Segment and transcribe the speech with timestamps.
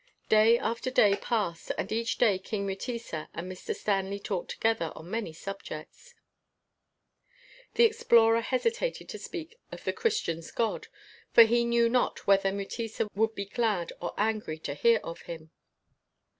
[0.29, 3.75] Day after day passed, and each day King Mutesa and Mr.
[3.75, 6.15] Stanley talked together on many subjects.
[7.75, 10.87] The explorer hesitated to speak of the Christian's God,
[11.33, 15.51] for he knew not whether Mutesa would be glad or angry to hear of Him.